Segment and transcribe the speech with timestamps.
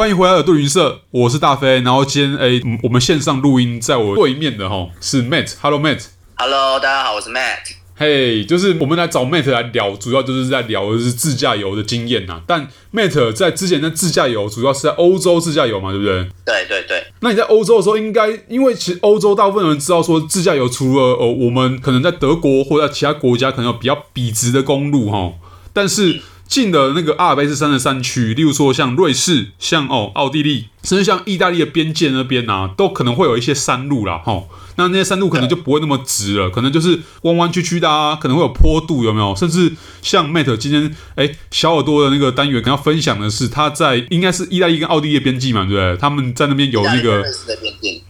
[0.00, 1.82] 欢迎回来耳朵云社，我是大飞。
[1.82, 5.52] 然后今天哎，我们线上录音，在我对面的哈是 Matt。
[5.60, 6.06] Hello Matt。
[6.36, 7.74] Hello，大家好，我是 Matt。
[7.96, 12.40] 嘿，hey, 就是我们来找 Matt 来聊，主要就是在聊的是自驾游的经验呐。
[12.46, 16.26] 但 Matt 在之前的自驾游，主要是在欧洲自驾游嘛，对不对？
[16.46, 17.04] 对对对。
[17.20, 25.34] 那你在欧洲的时候，应该因为其实欧洲大部分人知道说自驾游，除了呃我们可能在德国或者在其他国家可能有比较笔直的公路哈，
[25.74, 26.20] 但是。
[26.50, 34.48] 进了那个阿尔卑斯山的山区，例如说像瑞士、像哦奥地利，甚至像意大利的边界那边啊，都可能会有一些山路啦，吼。
[34.74, 39.32] 那那些山路可能就不会那么直了，可能就是弯弯曲曲的啊，可能会有坡度，有没有？
[39.36, 45.96] 甚至像 Mate 今天哎小耳朵的那个单元，跟他分享的是他在应该是意大利跟奥地利的边境嘛，对不对？
[45.98, 47.22] 他们在那边有那个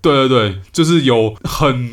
[0.00, 1.90] 对对对，就是有很。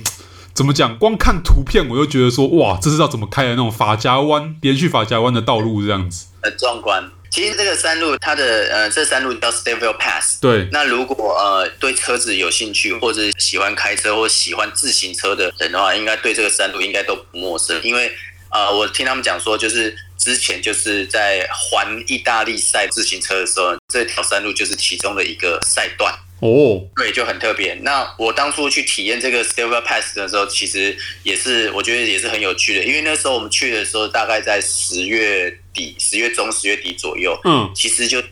[0.52, 0.98] 怎么讲？
[0.98, 7.04] 光看图片我就觉得说，哇，这是要怎么开的那种法夹弯，连续法夹弯的道路这样子，很壮观。
[7.32, 10.42] 其实这个山路，它的呃，这山路叫 Stelvio Pass。
[10.42, 10.68] 对。
[10.72, 17.80] 那如果呃对车子有兴趣，或者喜欢开车或喜欢自行车的人的话，应该对这个山路应该都不陌生。
[17.84, 18.12] 因为
[18.52, 26.12] 呃，我听他们讲说，就是之前就是在环意大利赛自行车的时候，这条山路就是其中的一个赛段。
[26.42, 26.82] 哦，oh.
[26.96, 27.74] 对，就很特别。
[27.82, 38.28] 那我当初去体验这个 Silver Pass 的时候，其实也是我觉得也是很有趣的，因为那时候我们去的时候大概在十月底、十月中、十月底左右，嗯，其实就是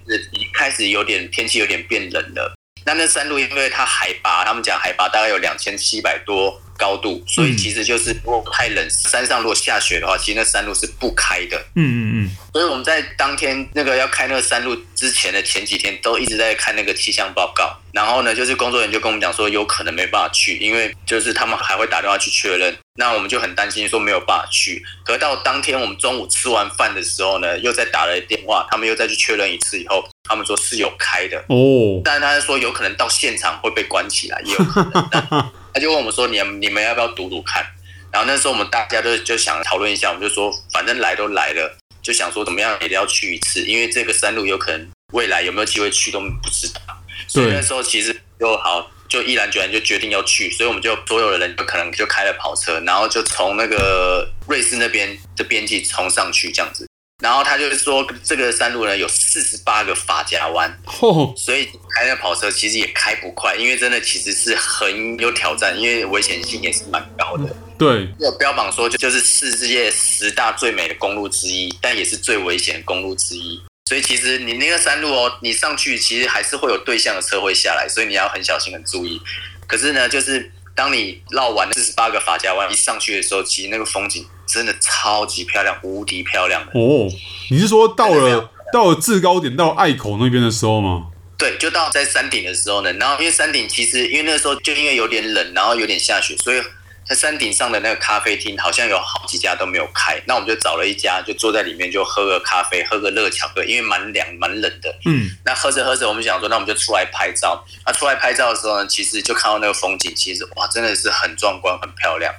[0.53, 2.53] 开始有点天气有点变冷了。
[2.85, 6.61] 那那山路因为它海拔，他们讲海拔大概有两千七百多。
[6.77, 11.57] 高度，所以其实就是如果太冷，山上如果下雪的话，其实那山路是不开的。
[11.75, 12.29] 嗯嗯嗯。
[12.53, 17.77] 所以我们在当天那个要开那个山路之前的前几天，都一直在看那个气象报告。
[17.93, 22.75] 然后呢，就是工作人员就跟我们讲说，有可能没办法去，因为就是他们还会打电话去确认。
[22.99, 24.83] 那我们就很担心说没有办法去。
[25.05, 31.37] 可到当天我们中午吃完饭的时候呢，又再打了电话，他们又再去确认一次以后，他们说是有开的。
[31.49, 32.01] 哦。
[32.03, 35.51] 但是他说有可能到现场会被关起来，也有可能。
[35.73, 37.65] 他就问我们说：“你你们要不要赌赌看？”
[38.11, 46.81] 然后那时候我们大家都就想讨论一下，我们就说：“反正来都来了，就想说怎么样也得要去一次，因为这个山路有可能未来有没有机会去都不知道。”
[47.27, 50.49] 所以那时候其实就好，就毅然决然就决定要去。
[50.49, 56.86] 所以我们就所有的人就可能就开了跑车，然后就从那个瑞士那边的边境冲上去这样子。
[57.23, 67.55] 然后他就是说，这个山路呢有四十八个发夹弯，哦、所以开那跑车其实也开不快，因为真的其实是很有挑战，因为危险性也是蛮高的。
[67.75, 73.59] 对，有标榜说就就是世界十大最美的公路之一，但也是最危险的公路之一。
[73.89, 79.19] 所以其实你那个山路哦，你上去其实还是会有对向的车会下来，所以你要很小心、很注意。
[79.65, 84.25] 可是呢，就是当你绕完八个法家湾一上去的时候，其实那个风景。
[84.47, 87.11] 真的超级漂亮，无敌漂亮的哦！
[87.51, 91.07] 你是说到了到了制高点到隘口那边的时候吗？
[91.37, 92.93] 对，就到在山顶的时候呢。
[92.93, 96.61] 然后因为山顶其实因为那个时候就因为有点冷，然后有点下雪，所以
[97.07, 100.21] 在山顶上的那个咖啡厅好像有好几家都没有开。
[100.25, 104.93] 那我们就找了一家，就坐在里面就喝个咖啡，喝个热巧克力，因为蛮凉蛮冷的。
[105.05, 105.29] 嗯。
[105.45, 107.65] 那喝着喝着，我们想说，那我们就出来拍照。
[107.85, 112.33] 那出来拍照的时候呢，其实就看到那个风景，其实哇，真的是很壮观，很漂亮。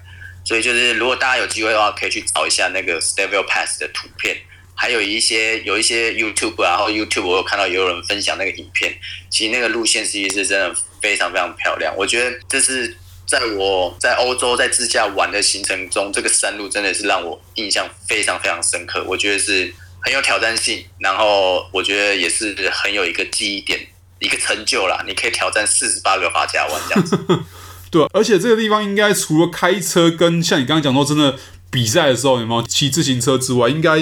[0.45, 4.37] 所以就是，如果大家有机会的话，可以去找一下那个 Stelvio Pass 的图片，
[4.75, 8.99] 还有一些有一些 YouTube 啊，然后 YouTube 我有看到也有人分享那个影片，
[9.29, 11.95] 其实那个路线其实是真的非常非常漂亮。
[11.97, 12.97] 我觉得这是
[13.29, 19.05] 在我在欧洲在自驾玩的行程中，这个山路真的是让我印象非常非常深刻。
[19.07, 23.79] 我觉得是很有挑战性，然后我觉得也是很有一个记忆点，
[24.19, 25.05] 一个成就啦。
[25.07, 27.19] 你可以挑战四十八个发夹弯这样子。
[27.91, 31.37] 对，而且这个地方应该除了开车跟像你刚刚讲到真的
[31.71, 33.99] 比赛的时候有没有骑自行车之外，应该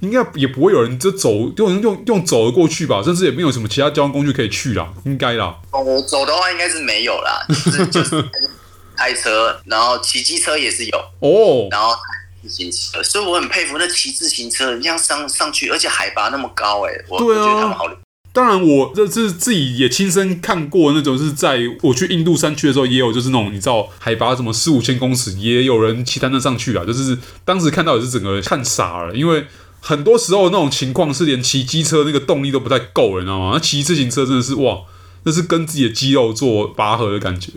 [0.00, 5.56] 应该也不会有人就走用用用走的过去吧，甚至也没有什么其他交通工具可以去啦，应该啦。
[5.70, 8.24] 哦，走的话应该是没有啦，就是就是
[8.96, 11.94] 开车，然后骑机车也是有哦，然后
[12.42, 17.86] 自行车，所以我很佩服那骑自行车，你像上上去，而且海拔那么高，哎，我我觉得他们好。
[18.34, 26.82] 当然，我这是自己也亲身看过那种，是在我去印度山区的时候，也有就是那种你知道海拔什么四五千公尺，也有人骑单车上去啊。
[26.82, 29.46] 就是当时看到也是整个看傻了，因为
[29.80, 33.50] 很多时候那种情况是连骑机车那个动力都不太够，你知道吗？
[33.52, 34.78] 那骑自行车真的是哇，
[35.24, 37.52] 那是跟自己的肌肉做拔河的感觉。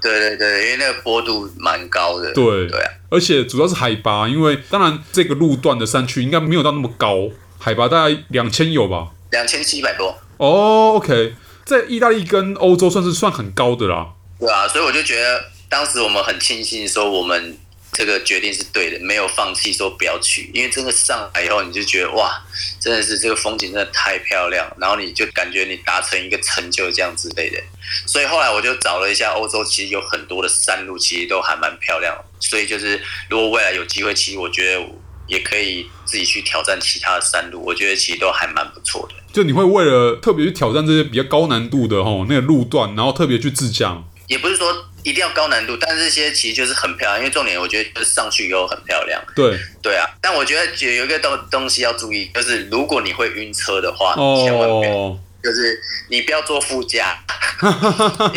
[0.00, 2.32] 对对对，因为那个坡度蛮高的。
[2.32, 7.28] 对对啊，而且主要是海拔，因为当然这个路段的山区应该没有到那么高，
[7.58, 9.08] 海拔大概两千有吧。
[9.30, 11.34] 两千七百多哦，OK，
[11.64, 14.08] 在意大利跟欧洲算是算很高的啦。
[14.38, 17.58] 对啊，所以我就觉得当时我们很庆幸说我们
[17.98, 22.40] 这个决定是对的，没有放弃说不要去，因为真的上来以后你就觉得哇，
[22.80, 27.60] 真的是这个风景真的太漂亮，然后你就感觉你达成一个成就这样之类的。
[28.06, 32.16] 所以后来我就找了一下欧洲，其实有很多的山路，其实都还蛮漂亮。
[32.38, 34.88] 所以就是如果未来有机会，其实我觉得
[35.26, 39.16] 也可以自己去挑战其他的山路，我觉得其实都还蛮不错的。
[39.32, 44.00] 就你会为了特别去挑战这些比较高难度的哦那个路段，然后特别去自驾？
[44.28, 44.70] 也不是说
[45.04, 49.22] 一定要高难度，但是这些其实就是很漂亮，因为重点我觉得就是上去以后很漂亮。
[49.34, 50.66] 对对啊，但我觉得
[50.96, 55.80] 有一个东东西要注意，就是如果你会晕车的话，哦、千万不要，就是
[56.10, 57.16] 你不要坐副驾，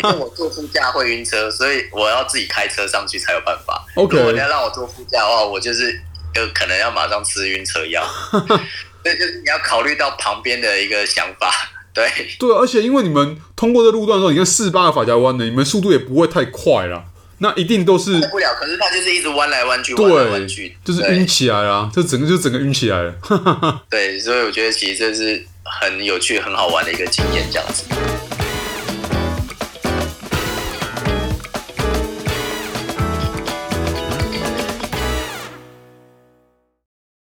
[0.02, 3.84] 因为我坐副驾会晕车，所以我要自己开车上去才有办法。
[3.94, 6.00] 果你要让我坐副驾的话，我就是
[6.34, 8.06] 有可能要马上吃晕车药。
[9.02, 11.52] 所以就是你要考虑到旁边的一个想法。
[11.94, 12.04] 对
[12.38, 17.04] 对，而且因为你们通过这路段的时候，你看四八的法夹弯的，你们速度也不会太快啦，
[17.38, 18.54] 那一定都是不了。
[18.58, 23.14] 可是它就是一直弯来弯去，弯来弯去，就是晕起来啦，这整个就整个晕起来了。
[23.90, 27.84] 对，所以我觉得其实这是很有趣、很好玩的一个经验，这样子。